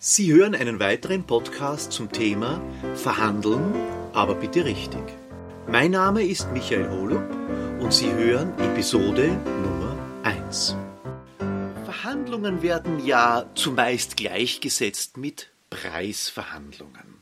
[0.00, 2.62] Sie hören einen weiteren Podcast zum Thema
[2.94, 3.74] Verhandeln,
[4.12, 5.02] aber bitte richtig.
[5.66, 7.28] Mein Name ist Michael Holub
[7.80, 10.76] und Sie hören Episode Nummer 1.
[11.84, 17.20] Verhandlungen werden ja zumeist gleichgesetzt mit Preisverhandlungen.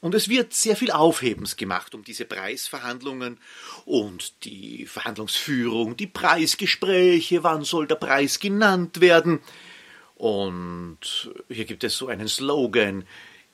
[0.00, 3.38] Und es wird sehr viel Aufhebens gemacht um diese Preisverhandlungen
[3.84, 9.40] und die Verhandlungsführung, die Preisgespräche, wann soll der Preis genannt werden.
[10.18, 13.06] Und hier gibt es so einen Slogan,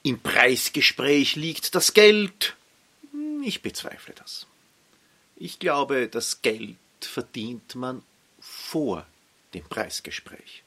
[0.03, 2.57] im Preisgespräch liegt das Geld.
[3.45, 4.47] Ich bezweifle das.
[5.37, 8.03] Ich glaube, das Geld verdient man
[8.41, 9.07] vor
[9.53, 10.63] dem Preisgespräch,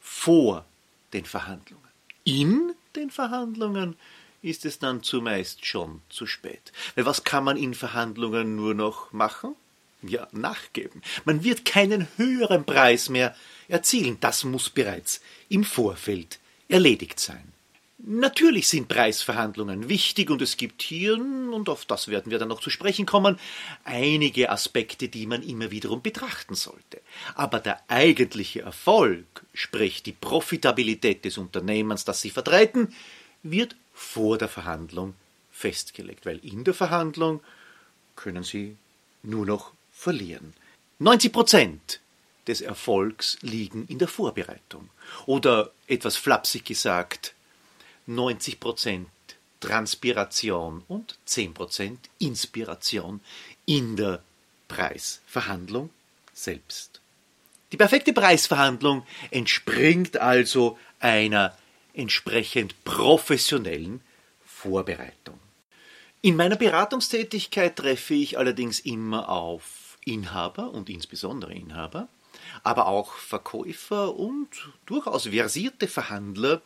[0.00, 0.64] vor
[1.12, 1.84] den Verhandlungen.
[2.24, 3.96] In den Verhandlungen
[4.42, 6.72] ist es dann zumeist schon zu spät.
[6.94, 9.54] Weil was kann man in Verhandlungen nur noch machen?
[10.08, 11.02] Ja, nachgeben.
[11.24, 13.34] Man wird keinen höheren Preis mehr
[13.68, 14.18] erzielen.
[14.20, 16.38] Das muss bereits im Vorfeld
[16.68, 17.52] erledigt sein.
[17.98, 22.60] Natürlich sind Preisverhandlungen wichtig und es gibt hier, und auf das werden wir dann noch
[22.60, 23.38] zu sprechen kommen,
[23.84, 27.00] einige Aspekte, die man immer wiederum betrachten sollte.
[27.34, 32.94] Aber der eigentliche Erfolg, sprich die Profitabilität des Unternehmens, das Sie vertreten,
[33.42, 35.14] wird vor der Verhandlung
[35.50, 37.40] festgelegt, weil in der Verhandlung
[38.14, 38.76] können Sie
[39.22, 40.54] nur noch verlieren.
[40.98, 42.00] 90 Prozent
[42.46, 44.88] des Erfolgs liegen in der Vorbereitung.
[45.26, 47.34] Oder etwas flapsig gesagt,
[48.06, 49.08] 90 Prozent
[49.60, 53.20] Transpiration und 10 Prozent Inspiration
[53.64, 54.22] in der
[54.68, 55.90] Preisverhandlung
[56.32, 57.00] selbst.
[57.72, 61.56] Die perfekte Preisverhandlung entspringt also einer
[61.94, 64.02] entsprechend professionellen
[64.44, 65.40] Vorbereitung.
[66.22, 72.08] In meiner Beratungstätigkeit treffe ich allerdings immer auf Inhaber und insbesondere Inhaber,
[72.62, 74.48] aber auch Verkäufer und
[74.86, 76.62] durchaus versierte Verhandler,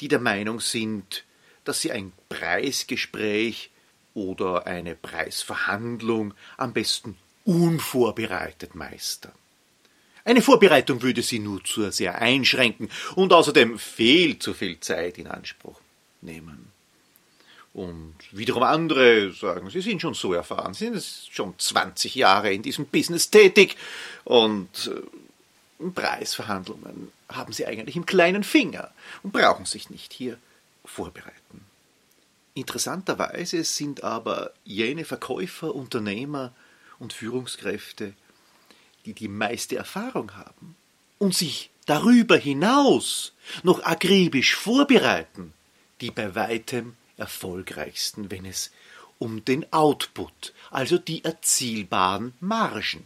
[0.00, 1.24] die der Meinung sind,
[1.64, 3.70] dass sie ein Preisgespräch
[4.14, 9.32] oder eine Preisverhandlung am besten unvorbereitet meistern.
[10.24, 15.26] Eine Vorbereitung würde sie nur zu sehr einschränken und außerdem viel zu viel Zeit in
[15.26, 15.80] Anspruch
[16.20, 16.72] nehmen.
[17.72, 22.62] Und wiederum andere sagen, sie sind schon so erfahren, sie sind schon 20 Jahre in
[22.62, 23.76] diesem Business tätig
[24.24, 24.90] und
[25.78, 28.90] äh, Preisverhandlungen haben sie eigentlich im kleinen Finger
[29.22, 30.36] und brauchen sich nicht hier
[30.84, 31.64] vorbereiten.
[32.54, 36.52] Interessanterweise sind aber jene Verkäufer, Unternehmer
[36.98, 38.14] und Führungskräfte,
[39.06, 40.76] die die meiste Erfahrung haben
[41.18, 43.32] und sich darüber hinaus
[43.62, 45.52] noch akribisch vorbereiten,
[46.00, 48.70] die bei weitem erfolgreichsten, wenn es
[49.18, 53.04] um den Output, also die erzielbaren Margen.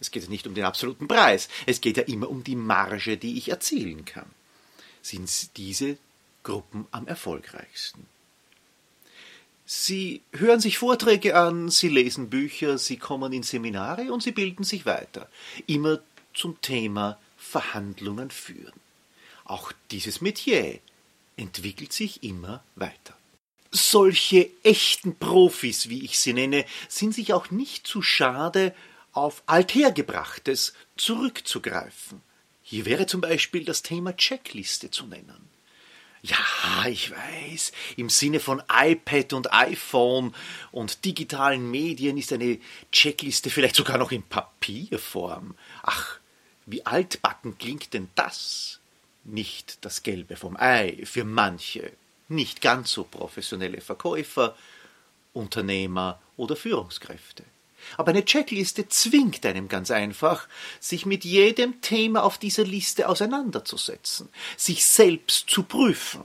[0.00, 3.16] Es geht ja nicht um den absoluten Preis, es geht ja immer um die Marge,
[3.16, 4.26] die ich erzielen kann.
[5.00, 5.96] Sind diese
[6.42, 8.06] Gruppen am erfolgreichsten?
[9.64, 14.64] Sie hören sich Vorträge an, Sie lesen Bücher, Sie kommen in Seminare und Sie bilden
[14.64, 15.28] sich weiter.
[15.66, 16.00] Immer
[16.34, 18.72] zum Thema Verhandlungen führen.
[19.44, 20.80] Auch dieses Metier
[21.36, 23.16] entwickelt sich immer weiter.
[23.74, 28.74] Solche echten Profis, wie ich sie nenne, sind sich auch nicht zu schade,
[29.12, 32.20] auf Althergebrachtes zurückzugreifen.
[32.62, 35.48] Hier wäre zum Beispiel das Thema Checkliste zu nennen.
[36.22, 40.34] Ja, ich weiß, im Sinne von iPad und iPhone
[40.70, 42.58] und digitalen Medien ist eine
[42.92, 45.56] Checkliste vielleicht sogar noch in Papierform.
[45.82, 46.20] Ach,
[46.66, 48.80] wie altbacken klingt denn das?
[49.24, 51.92] Nicht das Gelbe vom Ei für manche,
[52.32, 54.56] nicht ganz so professionelle Verkäufer,
[55.32, 57.44] Unternehmer oder Führungskräfte.
[57.96, 60.48] Aber eine Checkliste zwingt einem ganz einfach,
[60.80, 66.22] sich mit jedem Thema auf dieser Liste auseinanderzusetzen, sich selbst zu prüfen.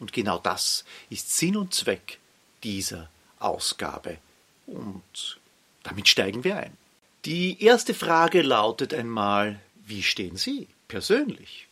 [0.00, 2.18] Und genau das ist Sinn und Zweck
[2.62, 3.08] dieser
[3.38, 4.18] Ausgabe.
[4.66, 5.38] Und
[5.82, 6.76] damit steigen wir ein.
[7.24, 11.66] Die erste Frage lautet einmal, wie stehen Sie persönlich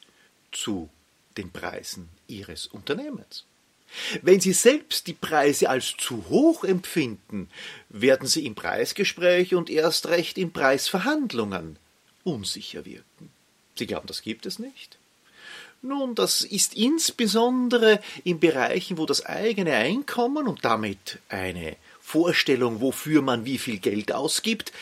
[0.51, 0.89] zu
[1.37, 3.45] den Preisen Ihres Unternehmens?
[4.23, 7.49] Wenn Sie selbst die Preise als zu hoch empfinden,
[7.89, 11.79] werden Sie im Preisgespräch und erst recht in Preisverhandlungen
[12.25, 13.31] unsicher wirken.
[13.77, 14.99] Sie glauben, das gibt es nicht?
[15.83, 23.23] Nun, das ist insbesondere in Bereichen, wo das eigene Einkommen und damit eine Vorstellung, wofür
[23.23, 24.73] man wie viel Geld ausgibt,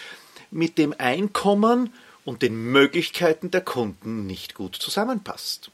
[0.51, 1.93] mit dem Einkommen
[2.25, 5.71] und den Möglichkeiten der Kunden nicht gut zusammenpasst.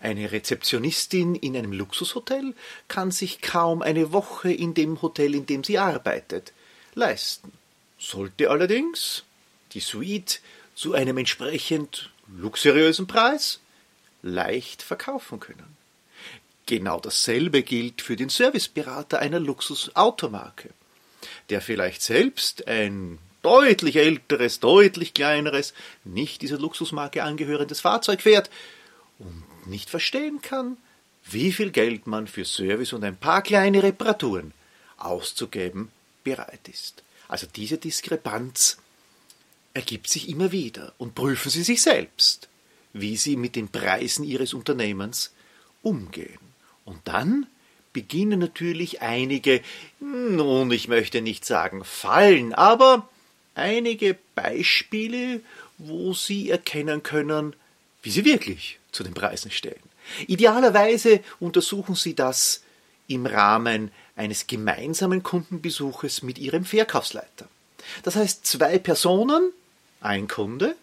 [0.00, 2.54] Eine Rezeptionistin in einem Luxushotel
[2.88, 6.52] kann sich kaum eine Woche in dem Hotel, in dem sie arbeitet,
[6.94, 7.52] leisten.
[7.98, 9.24] Sollte allerdings
[9.72, 10.40] die Suite
[10.74, 13.60] zu einem entsprechend luxuriösen Preis
[14.22, 15.76] leicht verkaufen können.
[16.66, 20.70] Genau dasselbe gilt für den Serviceberater einer Luxusautomarke,
[21.48, 25.74] der vielleicht selbst ein deutlich älteres, deutlich kleineres,
[26.04, 28.50] nicht dieser Luxusmarke angehörendes Fahrzeug fährt
[29.18, 30.76] und nicht verstehen kann,
[31.24, 34.52] wie viel Geld man für Service und ein paar kleine Reparaturen
[34.96, 35.90] auszugeben
[36.24, 37.02] bereit ist.
[37.28, 38.78] Also diese Diskrepanz
[39.74, 42.48] ergibt sich immer wieder und prüfen Sie sich selbst,
[42.92, 45.32] wie Sie mit den Preisen Ihres Unternehmens
[45.82, 46.38] umgehen.
[46.84, 47.46] Und dann
[47.92, 49.62] beginnen natürlich einige,
[50.00, 53.08] nun, ich möchte nicht sagen Fallen, aber
[53.54, 55.40] einige Beispiele,
[55.78, 57.54] wo Sie erkennen können,
[58.02, 59.80] wie Sie wirklich zu den Preisen stehen.
[60.26, 62.62] Idealerweise untersuchen Sie das
[63.06, 67.48] im Rahmen eines gemeinsamen Kundenbesuches mit Ihrem Verkaufsleiter.
[68.02, 69.52] Das heißt, zwei Personen,
[70.00, 70.76] ein Kunde,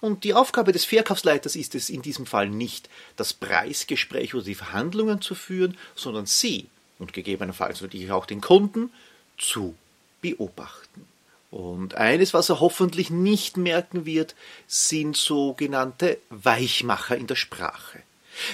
[0.00, 4.54] und die Aufgabe des Verkaufsleiters ist es in diesem Fall nicht, das Preisgespräch oder die
[4.54, 6.68] Verhandlungen zu führen, sondern Sie
[6.98, 8.90] und gegebenenfalls natürlich auch den Kunden
[9.36, 9.74] zu
[10.22, 11.09] beobachten.
[11.50, 14.36] Und eines, was er hoffentlich nicht merken wird,
[14.68, 18.00] sind sogenannte Weichmacher in der Sprache.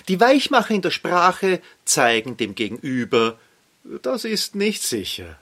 [0.09, 3.39] Die Weichmacher in der Sprache zeigen dem Gegenüber,
[4.03, 5.39] das ist nicht sicher.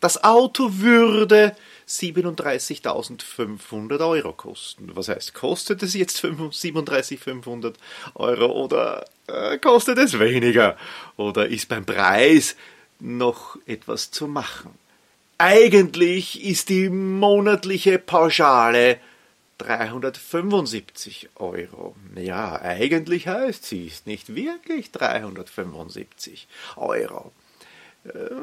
[0.00, 1.54] Das Auto würde
[1.86, 4.90] 37.500 Euro kosten.
[4.94, 7.74] Was heißt, kostet es jetzt 37.500
[8.14, 10.78] Euro oder äh, kostet es weniger?
[11.18, 12.56] Oder ist beim Preis
[12.98, 14.70] noch etwas zu machen?
[15.42, 19.00] Eigentlich ist die monatliche Pauschale
[19.56, 21.96] 375 Euro.
[22.14, 26.46] Ja, eigentlich heißt sie ist nicht wirklich 375
[26.76, 27.32] Euro.
[28.04, 28.34] Äh,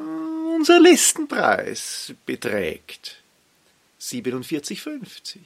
[0.55, 3.21] unser Listenpreis beträgt
[4.01, 5.37] 47,50.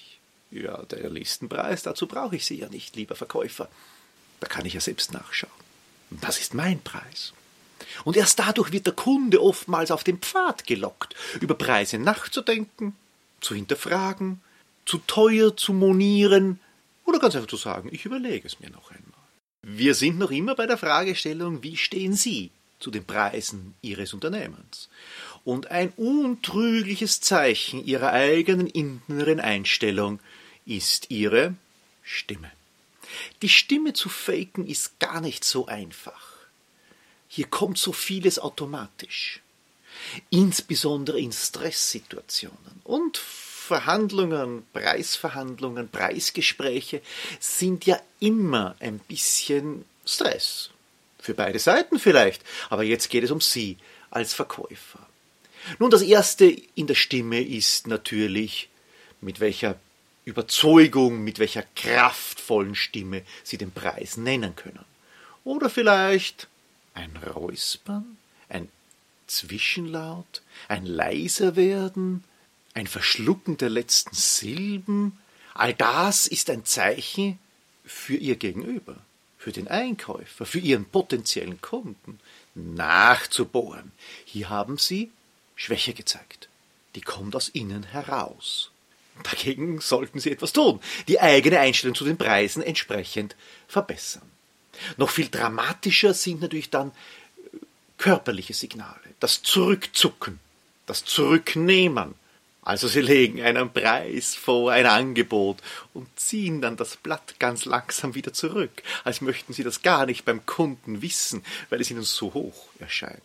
[0.52, 3.68] Ja, der Listenpreis, dazu brauche ich Sie ja nicht, lieber Verkäufer.
[4.40, 5.52] Da kann ich ja selbst nachschauen.
[6.12, 7.34] Das ist mein Preis.
[8.04, 12.96] Und erst dadurch wird der Kunde oftmals auf den Pfad gelockt, über Preise nachzudenken,
[13.40, 14.42] zu hinterfragen,
[14.86, 16.60] zu teuer zu monieren
[17.06, 19.22] oder ganz einfach zu sagen, ich überlege es mir noch einmal.
[19.64, 22.50] Wir sind noch immer bei der Fragestellung, wie stehen Sie
[22.80, 24.90] zu den Preisen Ihres Unternehmens?
[25.44, 30.20] Und ein untrügliches Zeichen Ihrer eigenen inneren Einstellung
[30.66, 31.56] ist Ihre
[32.02, 32.52] Stimme.
[33.42, 36.31] Die Stimme zu faken ist gar nicht so einfach.
[37.34, 39.40] Hier kommt so vieles automatisch.
[40.32, 42.82] Insbesondere in Stresssituationen.
[42.84, 47.02] Und Verhandlungen, Preisverhandlungen, Preisgespräche
[47.40, 50.72] sind ja immer ein bisschen Stress.
[51.20, 52.44] Für beide Seiten vielleicht.
[52.70, 53.78] Aber jetzt geht es um Sie
[54.10, 55.08] als Verkäufer.
[55.80, 58.68] Nun, das Erste in der Stimme ist natürlich,
[59.22, 59.80] mit welcher
[60.26, 64.84] Überzeugung, mit welcher kraftvollen Stimme Sie den Preis nennen können.
[65.46, 66.50] Oder vielleicht
[66.94, 68.18] ein Räuspern,
[68.50, 68.70] ein
[69.28, 72.24] Zwischenlaut, ein leiser werden,
[72.74, 75.18] ein Verschlucken der letzten Silben,
[75.54, 77.40] all das ist ein Zeichen
[77.86, 78.98] für ihr Gegenüber,
[79.38, 82.20] für den Einkäufer, für ihren potenziellen Kunden,
[82.56, 83.92] nachzubohren.
[84.26, 85.12] Hier haben sie
[85.56, 86.50] Schwäche gezeigt.
[86.96, 88.72] Die kommt aus innen heraus.
[89.24, 93.36] Dagegen sollten sie etwas tun, die eigene Einstellung zu den Preisen entsprechend
[93.68, 94.31] verbessern.
[94.98, 97.58] Noch viel dramatischer sind natürlich dann äh,
[97.98, 100.40] körperliche Signale, das Zurückzucken,
[100.86, 102.16] das Zurücknehmen.
[102.64, 105.58] Also sie legen einen Preis vor, ein Angebot
[105.94, 110.26] und ziehen dann das Blatt ganz langsam wieder zurück, als möchten sie das gar nicht
[110.26, 113.22] beim Kunden wissen, weil es ihnen so hoch erscheint.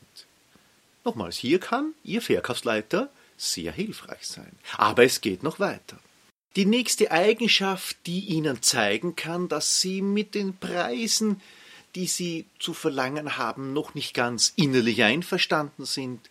[1.05, 4.51] Nochmals, hier kann Ihr Verkaufsleiter sehr hilfreich sein.
[4.77, 5.99] Aber es geht noch weiter.
[6.57, 11.43] Die nächste Eigenschaft, die Ihnen zeigen kann, dass Sie mit den Preisen,
[11.95, 16.31] die Sie zu verlangen haben, noch nicht ganz innerlich einverstanden sind,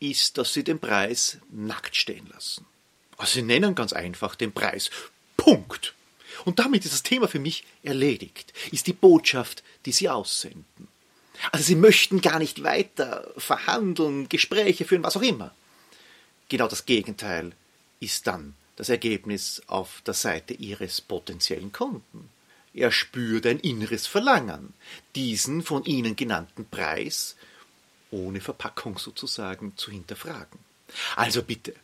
[0.00, 2.64] ist, dass Sie den Preis nackt stehen lassen.
[3.18, 4.90] Also Sie nennen ganz einfach den Preis.
[5.36, 5.94] Punkt.
[6.46, 10.88] Und damit ist das Thema für mich erledigt, ist die Botschaft, die Sie aussenden.
[11.50, 15.54] Also Sie möchten gar nicht weiter verhandeln, Gespräche führen, was auch immer.
[16.48, 17.52] Genau das Gegenteil
[18.00, 22.28] ist dann das Ergebnis auf der Seite Ihres potenziellen Kunden.
[22.74, 24.74] Er spürt ein inneres Verlangen,
[25.14, 27.36] diesen von Ihnen genannten Preis
[28.10, 30.58] ohne Verpackung sozusagen zu hinterfragen.
[31.14, 31.76] Also bitte,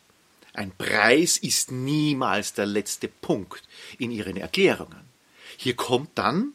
[0.51, 3.63] ein Preis ist niemals der letzte Punkt
[3.97, 5.05] in Ihren Erklärungen.
[5.55, 6.51] Hier kommt dann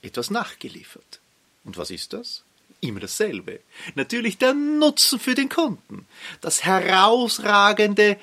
[0.00, 1.20] etwas nachgeliefert.
[1.62, 2.42] Und was ist das?
[2.80, 3.60] Immer dasselbe.
[3.96, 6.06] Natürlich der Nutzen für den Kunden.
[6.40, 8.18] Das herausragende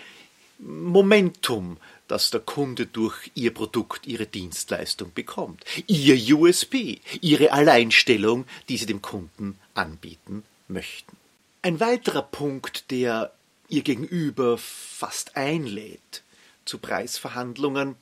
[0.62, 1.77] Momentum,
[2.08, 5.65] das der Kunde durch Ihr Produkt, Ihre Dienstleistung bekommt.
[5.88, 11.18] Ihr USB, Ihre Alleinstellung, die Sie dem Kunden anbieten möchten.
[11.63, 13.34] Ein weiterer Punkt, der
[13.70, 16.22] Ihr Gegenüber fast einlädt
[16.65, 17.96] zu Preisverhandlungen,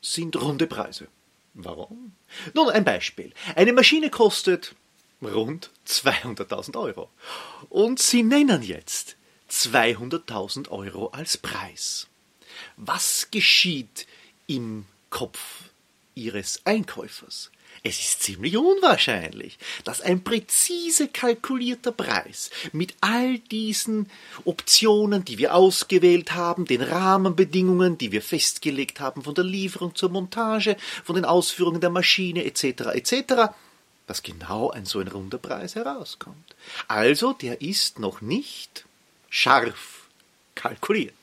[0.00, 1.08] sind runde Preise.
[1.54, 2.12] Warum?
[2.54, 3.32] Nun, ein Beispiel.
[3.56, 4.74] Eine Maschine kostet
[5.20, 7.10] rund 200.000 Euro.
[7.68, 9.17] Und Sie nennen jetzt
[9.50, 12.06] 200.000 Euro als Preis.
[12.76, 14.06] Was geschieht
[14.46, 15.40] im Kopf
[16.14, 17.50] Ihres Einkäufers?
[17.84, 24.10] Es ist ziemlich unwahrscheinlich, dass ein präzise kalkulierter Preis mit all diesen
[24.44, 30.10] Optionen, die wir ausgewählt haben, den Rahmenbedingungen, die wir festgelegt haben, von der Lieferung zur
[30.10, 32.64] Montage, von den Ausführungen der Maschine etc.
[32.94, 33.52] etc.,
[34.06, 36.56] dass genau ein so ein runder Preis herauskommt.
[36.88, 38.86] Also der ist noch nicht
[39.28, 40.06] scharf
[40.54, 41.14] kalkuliert.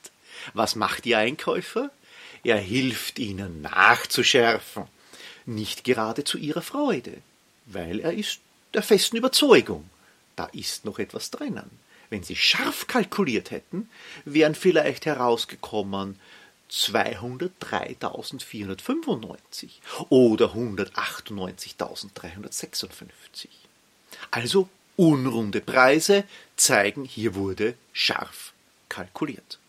[0.54, 1.92] Was macht Ihr Einkäufer?
[2.44, 4.84] Er hilft Ihnen nachzuschärfen,
[5.46, 7.18] nicht gerade zu Ihrer Freude,
[7.66, 8.40] weil er ist
[8.74, 9.90] der festen Überzeugung,
[10.36, 11.70] da ist noch etwas drinnen.
[12.10, 13.90] Wenn Sie scharf kalkuliert hätten,
[14.26, 16.20] wären vielleicht herausgekommen
[16.72, 19.70] 203.495
[20.10, 23.48] oder 198.356.
[24.32, 26.24] Also unrunde Preise
[26.56, 28.54] zeigen, hier wurde scharf
[28.90, 29.60] kalkuliert.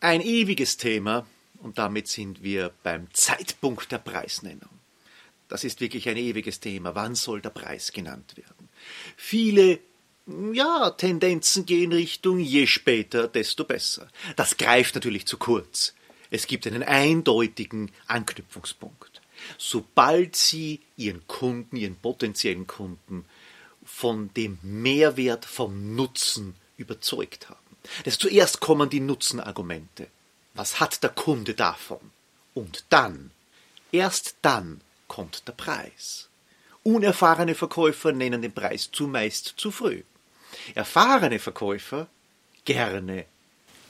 [0.00, 1.26] Ein ewiges Thema,
[1.60, 4.68] und damit sind wir beim Zeitpunkt der Preisnennung.
[5.48, 6.94] Das ist wirklich ein ewiges Thema.
[6.94, 8.68] Wann soll der Preis genannt werden?
[9.16, 9.78] Viele
[10.52, 14.08] ja, Tendenzen gehen Richtung je später, desto besser.
[14.36, 15.94] Das greift natürlich zu kurz.
[16.30, 19.20] Es gibt einen eindeutigen Anknüpfungspunkt.
[19.58, 23.24] Sobald Sie Ihren Kunden, Ihren potenziellen Kunden
[23.84, 27.58] von dem Mehrwert vom Nutzen überzeugt haben.
[28.04, 30.08] Das zuerst kommen die Nutzenargumente.
[30.54, 32.00] Was hat der Kunde davon?
[32.54, 33.30] Und dann,
[33.90, 36.28] erst dann kommt der Preis.
[36.82, 40.02] Unerfahrene Verkäufer nennen den Preis zumeist zu früh.
[40.74, 42.08] Erfahrene Verkäufer
[42.64, 43.24] gerne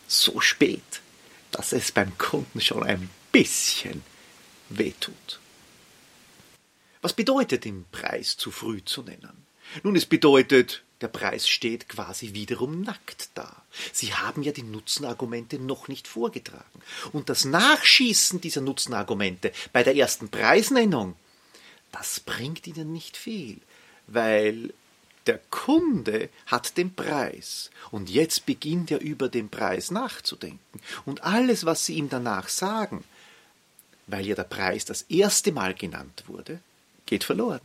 [0.06, 1.02] so spät
[1.52, 4.02] dass es beim Kunden schon ein bisschen
[4.70, 5.38] wehtut.
[7.02, 9.46] Was bedeutet den Preis zu früh zu nennen?
[9.82, 13.62] Nun, es bedeutet, der Preis steht quasi wiederum nackt da.
[13.92, 16.82] Sie haben ja die Nutzenargumente noch nicht vorgetragen.
[17.12, 21.16] Und das Nachschießen dieser Nutzenargumente bei der ersten Preisnennung,
[21.90, 23.58] das bringt Ihnen nicht viel,
[24.06, 24.72] weil
[25.26, 30.80] der Kunde hat den Preis und jetzt beginnt er über den Preis nachzudenken.
[31.04, 33.04] Und alles, was Sie ihm danach sagen,
[34.06, 36.60] weil ja der Preis das erste Mal genannt wurde,
[37.06, 37.60] geht verloren.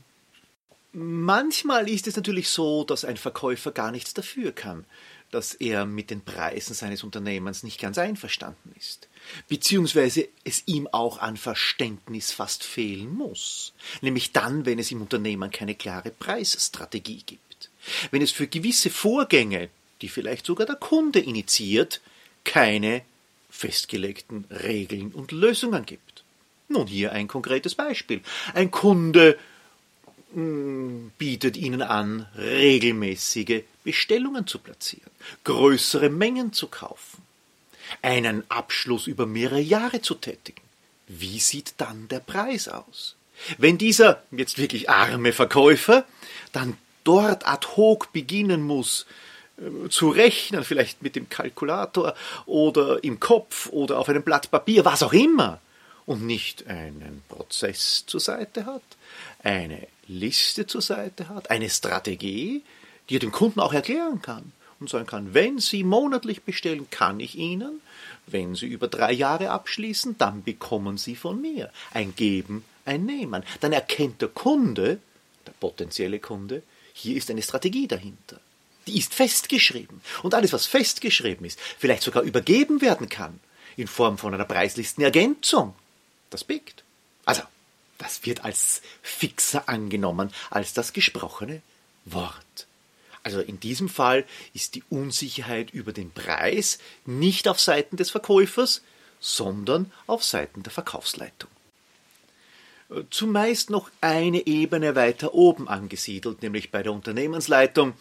[1.00, 4.86] Manchmal ist es natürlich so, dass ein Verkäufer gar nichts dafür kann,
[5.30, 9.08] dass er mit den Preisen seines Unternehmens nicht ganz einverstanden ist,
[9.48, 15.52] beziehungsweise es ihm auch an Verständnis fast fehlen muss, nämlich dann, wenn es im Unternehmen
[15.52, 17.48] keine klare Preisstrategie gibt
[18.12, 19.70] wenn es für gewisse Vorgänge,
[20.02, 22.02] die vielleicht sogar der Kunde initiiert,
[22.44, 23.02] keine
[23.50, 26.24] festgelegten Regeln und Lösungen gibt.
[26.70, 28.22] Nun hier ein konkretes Beispiel.
[28.54, 29.38] Ein Kunde
[30.34, 35.12] bietet Ihnen an, regelmäßige Bestellungen zu platzieren,
[35.46, 37.22] größere Mengen zu kaufen,
[38.02, 40.62] einen Abschluss über mehrere Jahre zu tätigen.
[41.08, 43.16] Wie sieht dann der Preis aus?
[43.58, 46.06] Wenn dieser jetzt wirklich arme Verkäufer
[46.52, 49.06] dann dort ad hoc beginnen muss,
[49.58, 52.16] äh, zu rechnen, vielleicht mit dem Kalkulator
[52.46, 55.62] oder im Kopf oder auf einem Blatt Papier, was auch immer,
[56.06, 58.82] und nicht einen Prozess zur Seite hat,
[59.44, 62.64] eine Liste zur Seite hat, eine Strategie,
[63.10, 67.20] die er dem Kunden auch erklären kann und sagen kann, wenn Sie monatlich bestellen, kann
[67.20, 67.82] ich Ihnen,
[68.28, 73.44] wenn Sie über drei Jahre abschließen, dann bekommen Sie von mir ein Geben, ein Nehmen.
[73.60, 75.00] Dann erkennt der Kunde,
[75.46, 78.40] der potenzielle Kunde, hier ist eine Strategie dahinter.
[78.88, 80.02] Die ist festgeschrieben.
[80.24, 83.40] Und alles, was festgeschrieben ist, vielleicht sogar übergeben werden kann,
[83.76, 85.76] in Form von einer Preislistenergänzung,
[86.30, 86.84] das biegt.
[87.26, 87.44] Also,
[87.98, 91.62] das wird als fixer angenommen als das gesprochene
[92.06, 92.68] Wort.
[93.24, 98.82] Also in diesem Fall ist die Unsicherheit über den Preis nicht auf Seiten des Verkäufers,
[99.20, 101.50] sondern auf Seiten der Verkaufsleitung
[103.10, 107.94] zumeist noch eine Ebene weiter oben angesiedelt, nämlich bei der Unternehmensleitung,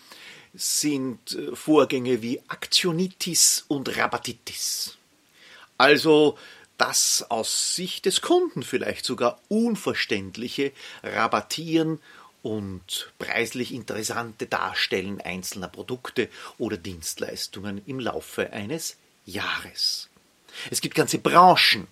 [0.54, 4.96] sind äh, Vorgänge wie Aktionitis und Rabatitis.
[5.76, 6.38] Also
[6.78, 12.00] das aus Sicht des Kunden vielleicht sogar unverständliche Rabattieren
[12.42, 16.28] und preislich interessante Darstellen einzelner Produkte
[16.58, 20.08] oder Dienstleistungen im Laufe eines Jahres.
[20.70, 21.88] Es gibt ganze Branchen,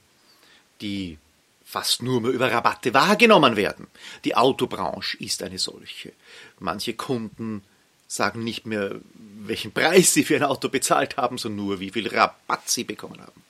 [0.80, 1.18] die
[1.64, 3.88] fast nur mehr über Rabatte wahrgenommen werden.
[4.24, 6.12] Die Autobranche ist eine solche.
[6.60, 7.62] Manche Kunden
[8.06, 9.00] sagen nicht mehr,
[9.40, 13.20] welchen Preis sie für ein Auto bezahlt haben, sondern nur, wie viel Rabatt sie bekommen
[13.20, 13.42] haben.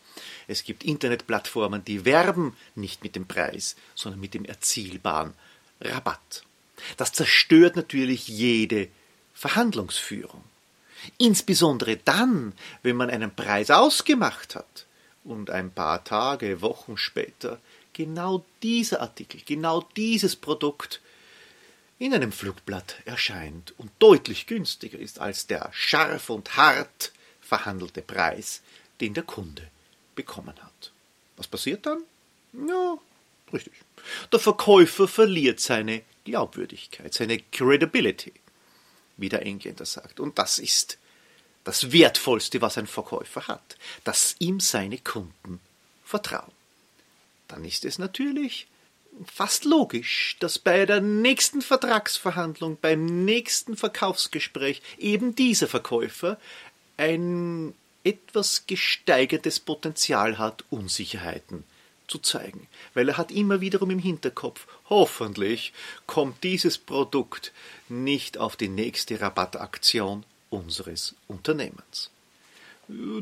[0.46, 5.34] Es gibt Internetplattformen, die werben nicht mit dem Preis, sondern mit dem erzielbaren
[5.80, 6.44] Rabatt.
[6.96, 8.88] Das zerstört natürlich jede
[9.34, 10.42] Verhandlungsführung.
[11.18, 14.86] Insbesondere dann, wenn man einen Preis ausgemacht hat
[15.22, 17.60] und ein paar Tage, Wochen später
[17.92, 21.00] genau dieser Artikel, genau dieses Produkt
[21.98, 28.62] in einem Flugblatt erscheint und deutlich günstiger ist als der scharf und hart verhandelte Preis,
[29.00, 29.70] den der Kunde
[30.14, 30.92] bekommen hat.
[31.36, 32.02] Was passiert dann?
[32.52, 32.98] Ja,
[33.52, 33.72] richtig.
[34.32, 38.32] Der Verkäufer verliert seine Glaubwürdigkeit, seine Credibility,
[39.16, 40.20] wie der Engländer sagt.
[40.20, 40.98] Und das ist
[41.64, 45.60] das Wertvollste, was ein Verkäufer hat, dass ihm seine Kunden
[46.04, 46.52] vertrauen.
[47.48, 48.66] Dann ist es natürlich
[49.26, 56.38] fast logisch, dass bei der nächsten Vertragsverhandlung, beim nächsten Verkaufsgespräch eben dieser Verkäufer
[56.96, 61.64] ein etwas gesteigertes Potenzial hat, Unsicherheiten
[62.06, 65.72] zu zeigen, weil er hat immer wiederum im Hinterkopf, hoffentlich
[66.06, 67.52] kommt dieses Produkt
[67.88, 72.10] nicht auf die nächste Rabattaktion unseres Unternehmens.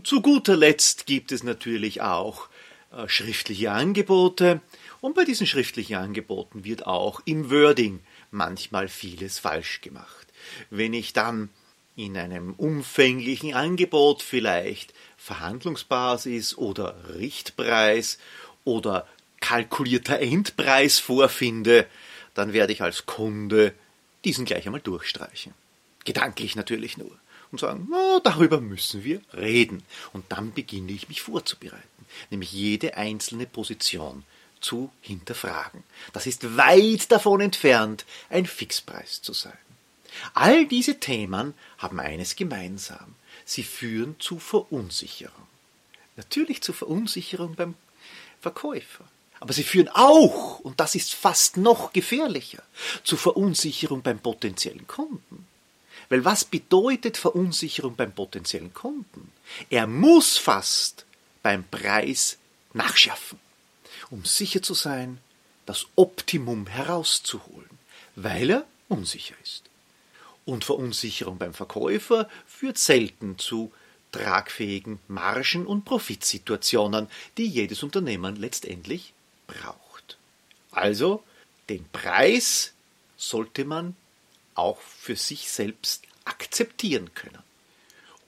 [0.03, 2.49] Zu guter Letzt gibt es natürlich auch
[2.91, 4.61] äh, schriftliche Angebote,
[5.01, 7.99] und bei diesen schriftlichen Angeboten wird auch im Wording
[8.31, 10.29] manchmal vieles falsch gemacht.
[10.71, 11.51] Wenn ich dann
[11.97, 18.19] in einem umfänglichen Angebot vielleicht Verhandlungsbasis oder Richtpreis
[18.65, 19.07] oder
[19.41, 21.87] kalkulierter Endpreis vorfinde,
[22.35, 23.75] dann werde ich als Kunde
[24.25, 25.53] diesen gleich einmal durchstreichen.
[26.05, 27.19] Gedanklich natürlich nur.
[27.51, 29.83] Und sagen, oh, darüber müssen wir reden.
[30.15, 34.25] Und dann beginne ich mich vorzubereiten, nämlich jede einzelne Position
[34.63, 35.83] zu hinterfragen.
[36.15, 39.53] Das ist weit davon entfernt, ein Fixpreis zu sein.
[40.35, 43.15] All diese Themen haben eines gemeinsam.
[43.45, 45.47] Sie führen zu Verunsicherung.
[46.17, 47.75] Natürlich zu Verunsicherung beim
[48.41, 49.05] Verkäufer.
[49.41, 52.63] Aber sie führen auch, und das ist fast noch gefährlicher,
[53.03, 55.47] zu Verunsicherung beim potenziellen Kunden.
[56.09, 59.33] Weil was bedeutet Verunsicherung beim potenziellen Kunden?
[59.69, 61.07] Er muss fast
[61.43, 62.39] beim Preis
[62.73, 63.41] nachschärfen,
[64.11, 65.19] um sicher zu sein,
[65.67, 67.71] das Optimum herauszuholen,
[68.15, 69.65] weil er unsicher ist.
[70.45, 73.73] Und Verunsicherung beim Verkäufer führt selten zu
[74.11, 79.15] tragfähigen Margen und Profitsituationen, die jedes Unternehmen letztendlich
[79.47, 80.19] braucht.
[80.71, 81.23] Also
[81.69, 82.73] den Preis
[83.17, 83.97] sollte man
[84.55, 87.39] auch für sich selbst akzeptieren können.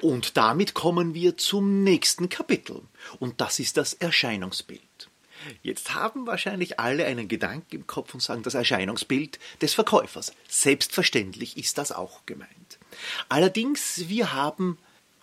[0.01, 2.83] Und damit kommen wir zum nächsten Kapitel,
[3.21, 5.09] und das ist das Erscheinungsbild.
[5.63, 10.33] Jetzt haben wahrscheinlich alle einen Gedanken im Kopf und sagen das Erscheinungsbild des Verkäufers.
[10.49, 12.79] Selbstverständlich ist das auch gemeint.
[13.29, 14.79] Allerdings, wir haben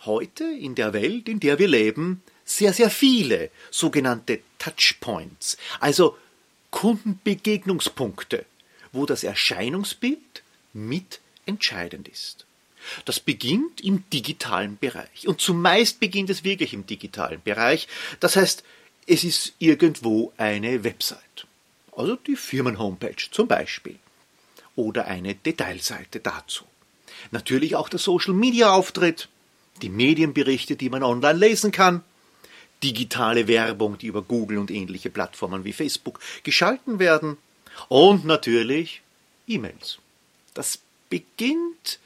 [0.05, 6.17] heute in der Welt, in der wir leben, sehr, sehr viele sogenannte Touchpoints, also
[6.71, 8.45] Kundenbegegnungspunkte,
[8.91, 10.43] wo das Erscheinungsbild
[10.73, 12.45] mit entscheidend ist.
[13.05, 15.27] Das beginnt im digitalen Bereich.
[15.27, 17.87] Und zumeist beginnt es wirklich im digitalen Bereich.
[18.19, 18.63] Das heißt,
[19.07, 21.47] es ist irgendwo eine Website.
[21.91, 23.97] Also die Firmenhomepage zum Beispiel.
[24.75, 26.65] Oder eine Detailseite dazu.
[27.31, 29.27] Natürlich auch der Social-Media-Auftritt,
[29.81, 32.03] die Medienberichte, die man online lesen kann,
[32.83, 37.37] digitale Werbung, die über Google und ähnliche Plattformen wie Facebook geschalten werden
[37.89, 39.01] und natürlich
[39.47, 39.99] E-Mails.
[40.53, 41.99] Das beginnt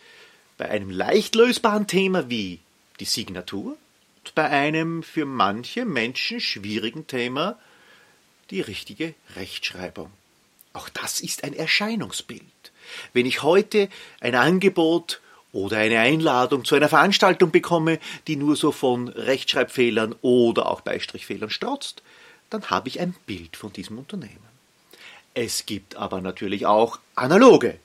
[0.58, 2.60] bei einem leicht lösbaren Thema wie
[3.00, 3.78] die Signatur
[4.34, 7.60] bei einem für manche Menschen schwierigen Thema
[8.50, 10.12] die richtige Rechtschreibung.
[10.74, 12.42] Auch das ist ein Erscheinungsbild.
[13.14, 18.72] Wenn ich heute ein Angebot oder eine Einladung zu einer Veranstaltung bekomme, die nur so
[18.72, 22.04] von Rechtschreibfehlern oder auch Beistrichfehlern strotzt,
[22.50, 24.46] dann habe ich ein Bild von diesem Unternehmen.
[25.34, 27.80] Es gibt aber natürlich auch analoge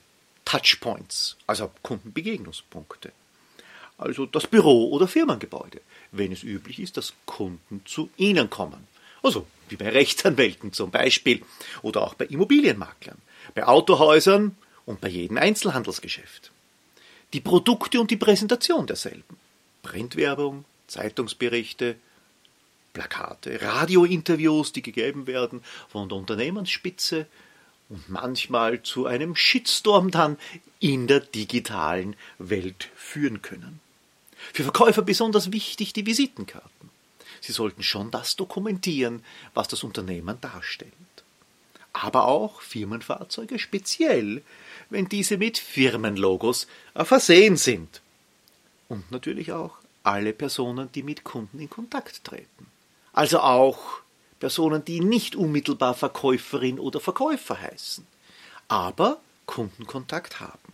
[0.44, 3.12] Touchpoints, also Kundenbegegnungspunkte.
[4.00, 8.88] Also das Büro oder Firmengebäude, wenn es üblich ist, dass Kunden zu Ihnen kommen.
[9.22, 11.42] Also wie bei Rechtsanwälten zum Beispiel
[11.82, 13.18] oder auch bei Immobilienmaklern,
[13.54, 16.50] bei Autohäusern und bei jedem Einzelhandelsgeschäft.
[17.34, 19.36] Die Produkte und die Präsentation derselben.
[19.82, 21.96] Printwerbung, Zeitungsberichte,
[22.94, 27.26] Plakate, Radiointerviews, die gegeben werden von der Unternehmensspitze
[27.90, 30.38] und manchmal zu einem Shitstorm dann
[30.78, 33.80] in der digitalen Welt führen können.
[34.52, 36.90] Für Verkäufer besonders wichtig die Visitenkarten.
[37.40, 39.24] Sie sollten schon das dokumentieren,
[39.54, 40.92] was das Unternehmen darstellt.
[41.92, 44.42] Aber auch Firmenfahrzeuge speziell,
[44.90, 48.00] wenn diese mit Firmenlogos versehen sind.
[48.88, 52.66] Und natürlich auch alle Personen, die mit Kunden in Kontakt treten.
[53.12, 54.00] Also auch
[54.38, 58.06] Personen, die nicht unmittelbar Verkäuferin oder Verkäufer heißen,
[58.68, 60.72] aber Kundenkontakt haben.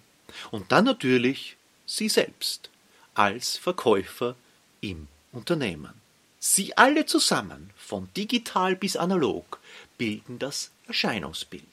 [0.51, 2.71] Und dann natürlich Sie selbst
[3.17, 4.37] als Verkäufer
[4.81, 5.95] im Unternehmen.
[6.39, 9.59] Sie alle zusammen, von digital bis analog,
[9.99, 11.65] bilden das Erscheinungsbild.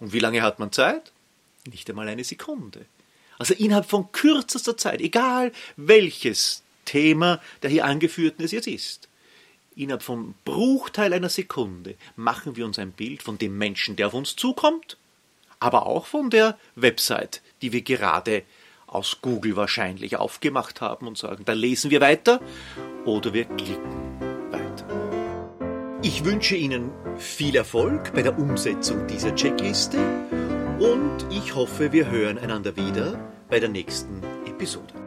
[0.00, 1.12] Und wie lange hat man Zeit?
[1.66, 2.86] Nicht einmal eine Sekunde.
[3.38, 9.08] Also innerhalb von kürzester Zeit, egal welches Thema der hier angeführten es jetzt ist,
[9.76, 14.14] innerhalb von Bruchteil einer Sekunde machen wir uns ein Bild von dem Menschen, der auf
[14.14, 14.96] uns zukommt,
[15.60, 18.42] aber auch von der Website, die wir gerade
[18.94, 22.40] aus Google wahrscheinlich aufgemacht haben und sagen, da lesen wir weiter
[23.04, 24.86] oder wir klicken weiter.
[26.02, 29.98] Ich wünsche Ihnen viel Erfolg bei der Umsetzung dieser Checkliste
[30.78, 35.01] und ich hoffe, wir hören einander wieder bei der nächsten Episode.